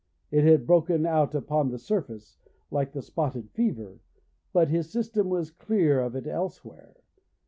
[0.31, 2.39] It had broken out upon the surface,
[2.71, 3.99] like the spotted fever,
[4.51, 6.95] but his system was clear of it elsewhere.